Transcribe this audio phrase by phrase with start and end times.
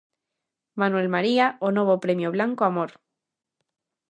[0.81, 2.91] Manuel María, o novo premio Blanco Amor.